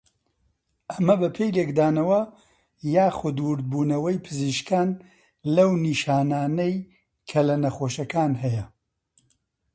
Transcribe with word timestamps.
ئەمە 0.91 1.15
بەپێی 1.23 1.53
لێکدانەوە 1.57 2.21
یاخود 2.95 3.37
وردبوونەوەی 3.47 4.21
پزیشکان 4.25 4.89
لەو 5.55 5.71
نیشانانەی 5.85 6.75
کە 7.29 7.39
لە 7.47 7.55
نەخۆشەکان 7.63 8.31
هەیە 8.43 8.65